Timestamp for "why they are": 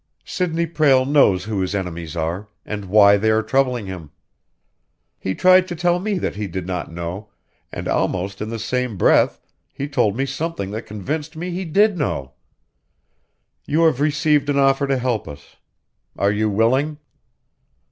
2.85-3.43